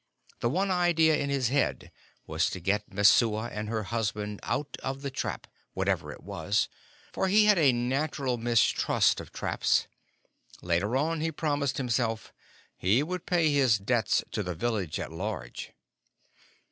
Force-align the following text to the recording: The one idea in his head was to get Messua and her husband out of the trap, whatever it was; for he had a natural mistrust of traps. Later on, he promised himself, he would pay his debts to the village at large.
The 0.39 0.49
one 0.49 0.71
idea 0.71 1.15
in 1.15 1.29
his 1.29 1.49
head 1.49 1.91
was 2.25 2.49
to 2.49 2.59
get 2.59 2.91
Messua 2.91 3.49
and 3.53 3.69
her 3.69 3.83
husband 3.83 4.39
out 4.41 4.75
of 4.81 5.03
the 5.03 5.11
trap, 5.11 5.45
whatever 5.75 6.11
it 6.11 6.23
was; 6.23 6.67
for 7.13 7.27
he 7.27 7.45
had 7.45 7.59
a 7.59 7.71
natural 7.71 8.39
mistrust 8.39 9.19
of 9.21 9.31
traps. 9.31 9.85
Later 10.63 10.97
on, 10.97 11.21
he 11.21 11.31
promised 11.31 11.77
himself, 11.77 12.33
he 12.75 13.03
would 13.03 13.27
pay 13.27 13.53
his 13.53 13.77
debts 13.77 14.23
to 14.31 14.41
the 14.41 14.55
village 14.55 14.99
at 14.99 15.11
large. 15.11 15.71